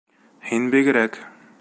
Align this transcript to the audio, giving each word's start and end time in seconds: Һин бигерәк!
Һин 0.53 0.65
бигерәк! 0.77 1.23